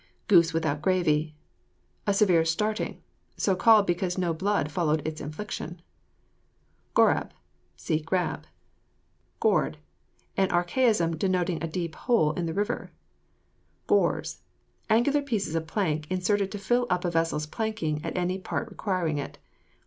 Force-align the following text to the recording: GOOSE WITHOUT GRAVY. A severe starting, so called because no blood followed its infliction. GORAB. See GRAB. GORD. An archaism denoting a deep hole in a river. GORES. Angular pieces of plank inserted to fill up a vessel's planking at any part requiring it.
GOOSE 0.29 0.51
WITHOUT 0.51 0.81
GRAVY. 0.81 1.35
A 2.07 2.13
severe 2.15 2.43
starting, 2.43 3.03
so 3.37 3.55
called 3.55 3.85
because 3.85 4.17
no 4.17 4.33
blood 4.33 4.71
followed 4.71 5.07
its 5.07 5.21
infliction. 5.21 5.79
GORAB. 6.95 7.31
See 7.77 7.99
GRAB. 7.99 8.47
GORD. 9.39 9.77
An 10.35 10.49
archaism 10.49 11.17
denoting 11.19 11.61
a 11.63 11.67
deep 11.67 11.93
hole 11.93 12.31
in 12.31 12.49
a 12.49 12.53
river. 12.53 12.91
GORES. 13.85 14.41
Angular 14.89 15.21
pieces 15.21 15.53
of 15.53 15.67
plank 15.67 16.09
inserted 16.09 16.51
to 16.51 16.57
fill 16.57 16.87
up 16.89 17.05
a 17.05 17.11
vessel's 17.11 17.45
planking 17.45 18.03
at 18.03 18.17
any 18.17 18.39
part 18.39 18.71
requiring 18.71 19.19
it. 19.19 19.37